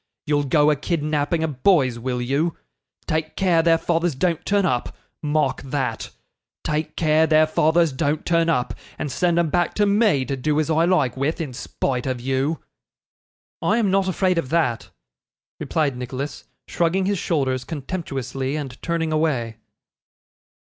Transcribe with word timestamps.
You'll 0.25 0.45
go 0.45 0.71
a 0.71 0.75
kidnapping 0.75 1.43
of 1.43 1.61
boys, 1.61 1.99
will 1.99 2.23
you? 2.23 2.57
Take 3.05 3.35
care 3.35 3.61
their 3.61 3.77
fathers 3.77 4.15
don't 4.15 4.43
turn 4.47 4.65
up 4.65 4.97
mark 5.21 5.61
that 5.61 6.09
take 6.63 6.95
care 6.97 7.27
their 7.27 7.45
fathers 7.45 7.91
don't 7.93 8.25
turn 8.25 8.49
up, 8.49 8.73
and 8.97 9.11
send 9.11 9.37
'em 9.37 9.51
back 9.51 9.75
to 9.75 9.85
me 9.85 10.25
to 10.25 10.35
do 10.35 10.59
as 10.59 10.71
I 10.71 10.85
like 10.85 11.15
with, 11.15 11.39
in 11.39 11.53
spite 11.53 12.07
of 12.07 12.19
you.' 12.19 12.57
'I 13.61 13.77
am 13.77 13.91
not 13.91 14.07
afraid 14.07 14.39
of 14.39 14.49
that,' 14.49 14.89
replied 15.59 15.95
Nicholas, 15.95 16.45
shrugging 16.67 17.05
his 17.05 17.19
shoulders 17.19 17.63
contemptuously, 17.63 18.55
and 18.55 18.81
turning 18.81 19.11
away. 19.13 19.57